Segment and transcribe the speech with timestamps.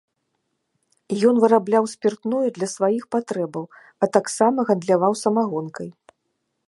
[1.31, 3.65] Ён вырабляў спіртное для сваіх патрэбаў,
[4.01, 5.89] а таксама гандляваў самагонкай.